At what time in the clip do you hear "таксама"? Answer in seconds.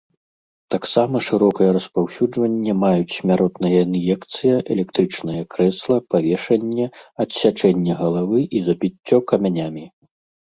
0.75-1.19